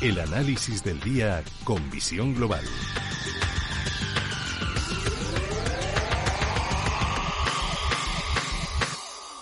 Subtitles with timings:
[0.00, 2.64] El análisis del día con visión global.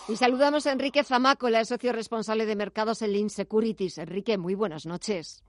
[0.08, 3.98] Y saludamos a Enrique Zamácola, el socio responsable de mercados en Lean Securities.
[3.98, 5.44] Enrique, muy buenas noches.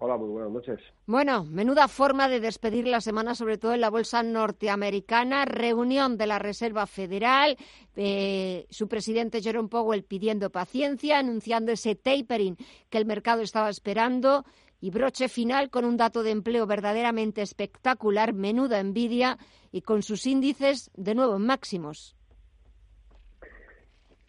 [0.00, 0.78] Hola, muy buenas noches.
[1.06, 5.44] Bueno, menuda forma de despedir la semana, sobre todo en la bolsa norteamericana.
[5.44, 7.56] Reunión de la Reserva Federal,
[7.96, 12.56] eh, su presidente Jerome Powell pidiendo paciencia, anunciando ese tapering
[12.88, 14.44] que el mercado estaba esperando.
[14.80, 19.36] Y broche final con un dato de empleo verdaderamente espectacular, menuda envidia,
[19.72, 22.17] y con sus índices de nuevo en máximos.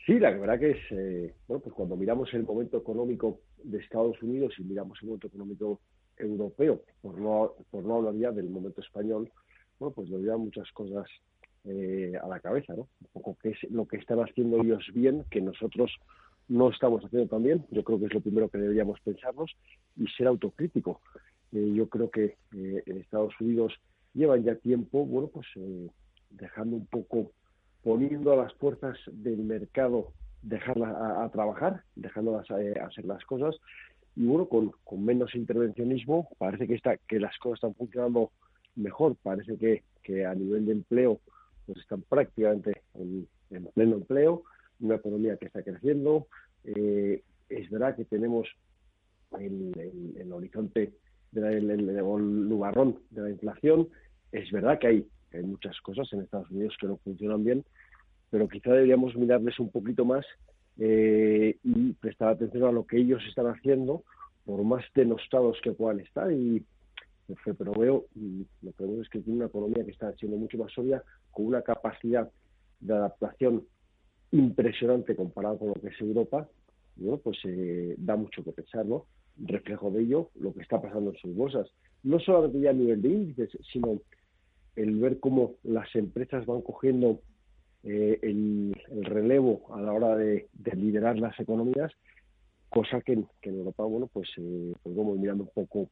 [0.09, 4.19] Sí, la verdad que es, eh, bueno, pues cuando miramos el momento económico de Estados
[4.23, 5.81] Unidos y miramos el momento económico
[6.17, 9.31] europeo, por no, por no hablar ya del momento español,
[9.77, 11.07] bueno, pues nos llevan muchas cosas
[11.65, 12.87] eh, a la cabeza, ¿no?
[13.01, 15.91] Un poco qué es lo que están haciendo ellos bien, que nosotros
[16.47, 17.67] no estamos haciendo tan bien.
[17.69, 19.55] Yo creo que es lo primero que deberíamos pensarnos
[19.95, 21.01] y ser autocrítico.
[21.51, 23.73] Eh, yo creo que en Estados Unidos
[24.15, 25.45] llevan ya tiempo, bueno, pues
[26.31, 27.31] dejando un poco
[27.83, 33.55] poniendo a las fuerzas del mercado dejarlas a, trabajar, dejándolas a, eh, hacer las cosas.
[34.15, 38.31] Y bueno, con, menos intervencionismo parece que, está, que las cosas están funcionando
[38.75, 41.19] mejor, parece que, que a nivel de empleo
[41.65, 43.27] pues están prácticamente en,
[43.73, 44.43] pleno empleo,
[44.79, 46.27] una economía que está creciendo,
[46.63, 48.47] eh, es verdad que tenemos
[49.39, 49.71] el,
[50.17, 50.93] el, horizonte
[51.31, 51.97] del el,
[52.49, 53.89] lugarrón de la inflación,
[54.31, 57.65] es verdad que hay hay muchas cosas en Estados Unidos que no funcionan bien,
[58.29, 60.25] pero quizá deberíamos mirarles un poquito más
[60.77, 64.03] eh, y prestar atención a lo que ellos están haciendo,
[64.45, 66.31] por más denostados que puedan estar.
[66.31, 66.63] Y
[67.57, 68.05] pero veo,
[68.61, 71.45] lo que veo es que tiene una economía que está siendo mucho más sólida, con
[71.45, 72.29] una capacidad
[72.79, 73.65] de adaptación
[74.31, 76.47] impresionante comparado con lo que es Europa.
[76.95, 79.05] bueno, pues eh, da mucho que pensar, ¿no?
[79.37, 81.67] Reflejo de ello lo que está pasando en sus bolsas.
[82.03, 83.99] No solamente ya a nivel de índices, sino
[84.81, 87.21] el ver cómo las empresas van cogiendo
[87.83, 91.91] eh, el, relevo a la hora de, liderar las economías,
[92.69, 95.89] cosa que, en Europa, bueno, pues, eh, pues vamos mirando un poco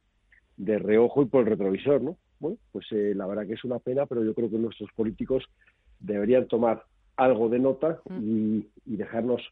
[0.56, 2.16] de reojo y por el retrovisor, ¿no?
[2.40, 5.44] Bueno, pues eh, la verdad que es una pena, pero yo creo que nuestros políticos
[5.98, 6.84] deberían tomar
[7.16, 8.18] algo de nota mm.
[8.22, 9.42] y, y dejarnos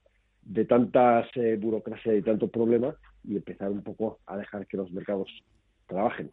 [0.46, 4.90] de tantas eh, burocracia y tanto problema y empezar un poco a dejar que los
[4.92, 5.28] mercados
[5.86, 6.30] trabajen.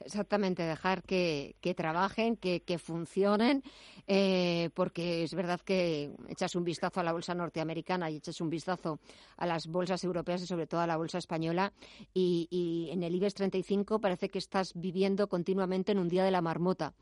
[0.00, 3.62] Exactamente, dejar que, trabajen, que, funcionen,
[4.06, 8.50] eh, porque es verdad que echas un vistazo a la bolsa norteamericana y echas un
[8.50, 8.98] vistazo
[9.36, 11.72] a las bolsas europeas y sobre todo a la bolsa española
[12.14, 16.30] y, y en el IBEX 35 parece que estás viviendo continuamente en un día de
[16.30, 16.94] la marmota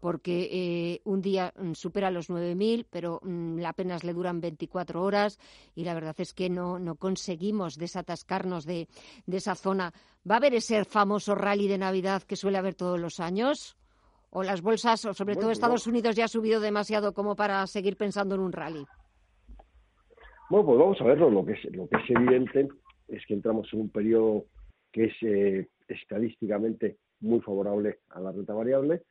[0.00, 5.38] porque eh, un día mm, supera los 9.000, pero mm, apenas le duran 24 horas
[5.74, 8.88] y la verdad es que no, no conseguimos desatascarnos de,
[9.26, 9.92] de esa zona.
[10.28, 13.76] ¿Va a haber ese famoso rally de Navidad que suele haber todos los años?
[14.30, 17.96] ¿O las bolsas, o sobre todo Estados Unidos, ya ha subido demasiado como para seguir
[17.96, 18.84] pensando en un rally?
[20.50, 21.30] Bueno, pues vamos a verlo.
[21.30, 22.68] Lo que es, lo que es evidente
[23.08, 24.44] es que entramos en un periodo
[24.92, 29.02] que es eh, estadísticamente muy favorable a la renta variable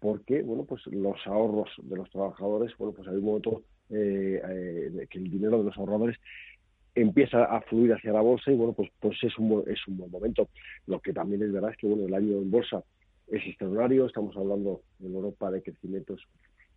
[0.00, 5.06] porque bueno pues los ahorros de los trabajadores bueno pues hay un momento eh, eh,
[5.08, 6.16] que el dinero de los ahorradores
[6.94, 10.10] empieza a fluir hacia la bolsa y bueno pues pues es un es un buen
[10.10, 10.48] momento.
[10.86, 12.82] Lo que también es verdad es que bueno el año en bolsa
[13.28, 16.20] es extraordinario estamos hablando en Europa de crecimientos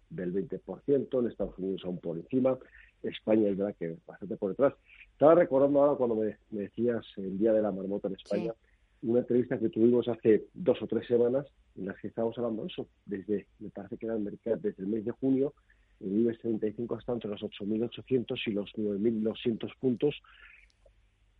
[0.09, 2.58] del 20% en Estados Unidos aún por encima
[3.03, 4.74] España es verdad que bastante por detrás.
[5.12, 8.53] Estaba recordando ahora cuando me, decías el día de la marmota en España
[9.01, 11.46] una entrevista que tuvimos hace dos o tres semanas
[11.78, 14.84] en las que estábamos hablando de eso, desde, me parece que era el mercado, desde
[14.84, 15.53] el mes de junio,
[15.99, 20.16] el IBEX 35 está entre los 8.800 y los 9.200 puntos,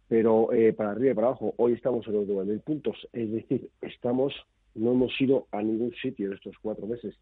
[0.08, 3.70] pero eh, para arriba y para abajo, hoy estamos en los 9.000 puntos, es decir,
[3.82, 4.34] estamos,
[4.76, 7.16] no hemos ido a ningún sitio en estos cuatro meses.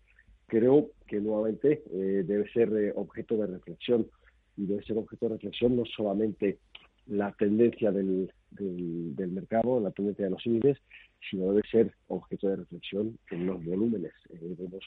[0.47, 4.07] Creo que nuevamente eh, debe ser eh, objeto de reflexión
[4.55, 6.57] y debe ser objeto de reflexión no solamente
[7.07, 10.77] la tendencia del, del, mercado, la tendencia de los índices,
[11.29, 14.13] sino debe ser objeto de reflexión en los volúmenes.
[14.29, 14.83] Eh, vemos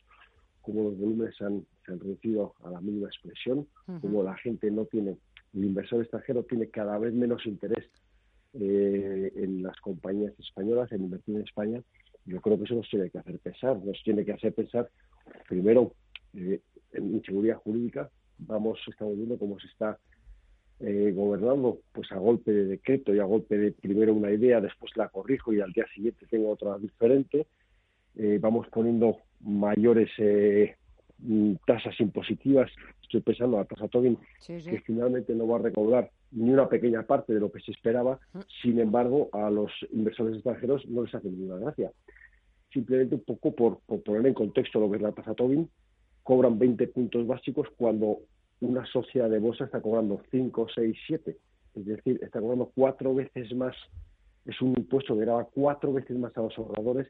[0.61, 3.67] cómo los volúmenes se han, reducido a la mínima expresión,
[4.01, 5.17] cómo la gente no tiene
[5.55, 7.91] el inversor extranjero tiene cada vez menos interés
[8.55, 11.83] eh, en las compañías españolas, en invertir en España,
[12.27, 14.89] yo creo que eso nos tiene que hacer pensar, nos tiene que hacer pensar
[15.49, 15.95] primero
[16.35, 16.61] eh,
[16.93, 19.99] en inseguridad jurídica, vamos, estamos viendo cómo se está
[20.81, 24.97] eh, gobernando, pues a golpe de decreto y a golpe de primero una idea, después
[24.97, 27.47] la corrijo y al día siguiente tengo otra diferente,
[28.17, 30.11] eh, vamos poniendo mayores
[31.19, 32.71] mm, tasas impositivas,
[33.03, 37.03] estoy pensando a la tasa Tobin, que finalmente no va a recaudar ni una pequeña
[37.03, 38.38] parte de lo que se esperaba, mm.
[38.62, 41.93] sin embargo, a los inversores extranjeros no les hace ninguna gracia.
[42.73, 45.69] Simplemente un poco por, poner en contexto lo que es la tasa Tobin,
[46.23, 48.21] cobran 20 puntos básicos cuando
[48.61, 51.37] una sociedad de bolsa está cobrando 5, 6, 7.
[51.77, 53.77] Es decir, está cobrando cuatro veces más,
[54.45, 57.09] es un impuesto que graba cuatro veces más a los ahorradores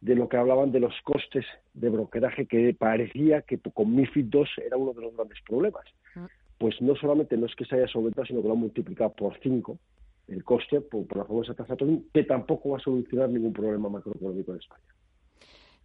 [0.00, 4.44] de lo que hablaban de los costes de brokeraje que parecía que con MIFID II
[4.64, 5.84] era uno de los grandes problemas.
[6.14, 6.26] Mm
[6.58, 9.38] pues no solamente no es que se haya solventado, sino que lo han multiplicado por
[9.40, 9.78] cinco
[10.26, 14.52] el coste por, la famosa tasa Tobin, que tampoco va a solucionar ningún problema macroeconómico
[14.52, 14.84] en España.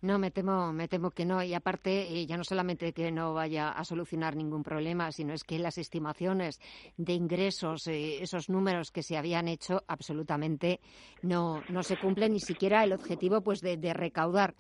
[0.04, 1.42] No, me temo, me temo que no.
[1.42, 5.46] Y aparte, eh, ya no solamente que no vaya a solucionar ningún problema, sino es
[5.46, 6.60] que las estimaciones
[6.98, 10.82] de ingresos, eh, esos números que se habían hecho, absolutamente
[11.22, 14.56] no, no se cumplen, ni siquiera el objetivo pues de, de recaudar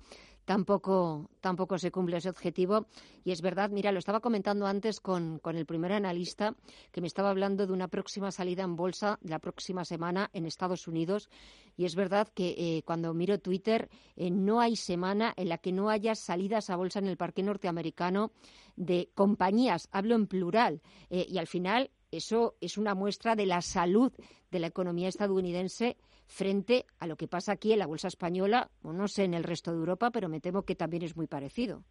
[0.46, 2.88] tampoco, tampoco se cumple ese objetivo.
[3.24, 6.56] Y es verdad, mira, lo estaba comentando antes con, con, el primer analista
[6.92, 10.88] que me estaba hablando de una próxima salida en bolsa la próxima semana en Estados
[10.88, 11.30] Unidos.
[11.76, 15.72] Y es verdad que eh, cuando miro Twitter, eh, no hay semana en la que
[15.72, 18.32] no haya salidas a bolsa en el parque norteamericano
[18.76, 20.82] de compañías, hablo en plural.
[21.10, 24.12] Eh, y al final, eso es una muestra de la salud
[24.52, 28.94] de la economía estadounidense frente a lo que pasa aquí en la bolsa española, o
[28.94, 31.84] no sé en el resto de Europa, pero me temo que también es muy parecido.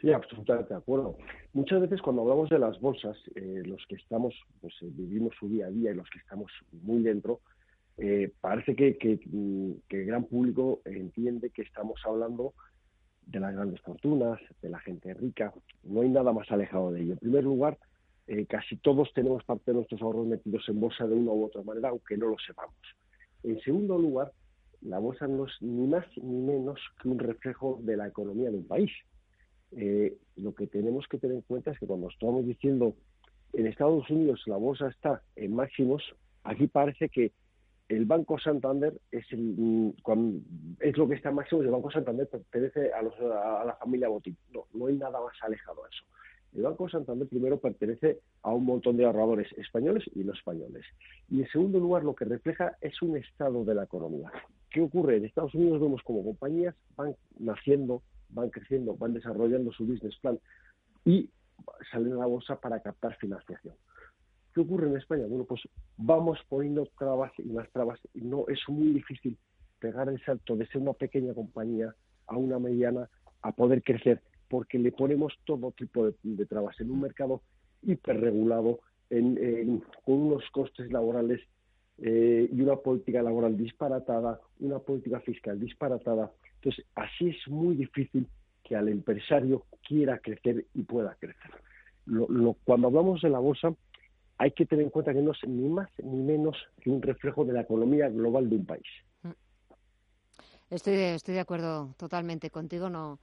[0.00, 1.16] Sí, absolutamente de acuerdo.
[1.52, 5.48] Muchas veces cuando hablamos de las bolsas, eh, los que estamos, pues eh, vivimos su
[5.48, 7.40] día a día y los que estamos muy dentro,
[7.96, 9.20] eh, parece que, que,
[9.88, 12.54] el gran público entiende que estamos hablando
[13.26, 15.54] de las grandes fortunas, de la gente rica.
[15.84, 17.12] No hay nada más alejado de ello.
[17.14, 17.78] En primer lugar,
[18.26, 21.62] eh, casi todos tenemos parte de nuestros ahorros metidos en bolsa de una u otra
[21.62, 22.76] manera, aunque no lo sepamos.
[23.42, 24.32] En segundo lugar,
[24.80, 28.56] la bolsa no es ni más ni menos que un reflejo de la economía de
[28.56, 28.90] un país.
[29.72, 32.94] Eh, lo que tenemos que tener en cuenta es que cuando estamos diciendo
[33.52, 36.02] en Estados Unidos la bolsa está en máximos,
[36.44, 37.32] aquí parece que
[37.88, 43.64] el Banco Santander es, lo que está en máximos, el Banco Santander pertenece a, a
[43.64, 44.36] la familia Botín.
[44.52, 46.04] No, no hay nada más alejado de eso.
[46.54, 50.84] El Banco Santander primero pertenece a un montón de ahorradores españoles y no españoles.
[51.28, 54.30] Y en segundo lugar, lo que refleja es un estado de la economía.
[54.70, 55.16] ¿Qué ocurre?
[55.16, 60.38] En Estados Unidos vemos como compañías van naciendo, van creciendo, van desarrollando su business plan
[61.04, 61.28] y
[61.90, 63.74] salen a la bolsa para captar financiación.
[64.54, 65.26] ¿Qué ocurre en España?
[65.28, 65.60] Bueno, pues
[65.96, 67.98] vamos poniendo trabas y más trabas.
[68.14, 69.36] No es muy difícil
[69.80, 71.94] pegar el salto de ser una pequeña compañía
[72.28, 73.08] a una mediana
[73.42, 74.22] a poder crecer
[74.54, 77.42] porque le ponemos todo tipo de, trabas en un mercado
[77.82, 78.78] hiperregulado,
[79.10, 81.40] en, con unos costes laborales
[81.98, 86.30] eh, y una política laboral disparatada, una política fiscal disparatada.
[86.54, 88.28] Entonces, así es muy difícil
[88.62, 91.50] que al empresario quiera crecer y pueda crecer.
[92.62, 93.74] cuando hablamos de la bolsa,
[94.38, 97.44] hay que tener en cuenta que no es ni más ni menos que un reflejo
[97.44, 98.86] de la economía global de un país.
[100.70, 102.88] Estoy estoy de acuerdo totalmente contigo.
[102.88, 103.18] No,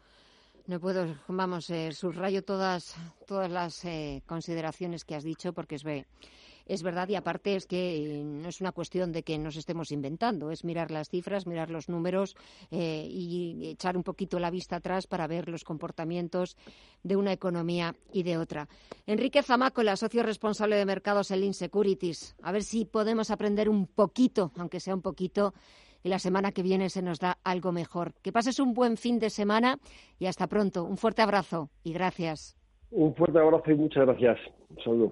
[0.68, 2.96] no puedo, vamos, eh, subrayo todas,
[3.28, 5.84] todas las eh, consideraciones que has dicho porque es,
[6.66, 9.92] es verdad y aparte es que eh, no es una cuestión de que nos estemos
[9.92, 12.36] inventando, es mirar las cifras, mirar los números
[12.72, 16.58] eh, y echar un poquito la vista atrás para ver los comportamientos
[17.04, 18.68] de una economía y de otra.
[19.06, 22.36] Enrique Zamácola, socio responsable de mercados en Insecurities.
[22.42, 25.54] A ver si podemos aprender un poquito, aunque sea un poquito,
[26.04, 28.14] y la semana que viene se nos da algo mejor.
[28.22, 29.78] Que pases un buen fin de semana
[30.20, 30.84] y hasta pronto.
[30.84, 32.56] Un fuerte abrazo y gracias.
[32.92, 34.38] Un fuerte abrazo y muchas gracias.
[34.70, 35.12] Un saludo.